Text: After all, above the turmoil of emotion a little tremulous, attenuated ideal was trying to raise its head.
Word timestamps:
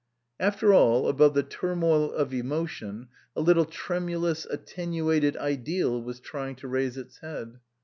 After 0.39 0.73
all, 0.73 1.07
above 1.07 1.35
the 1.35 1.43
turmoil 1.43 2.11
of 2.11 2.33
emotion 2.33 3.09
a 3.35 3.41
little 3.41 3.65
tremulous, 3.65 4.47
attenuated 4.49 5.37
ideal 5.37 6.01
was 6.01 6.19
trying 6.19 6.55
to 6.55 6.67
raise 6.67 6.97
its 6.97 7.19
head. 7.19 7.59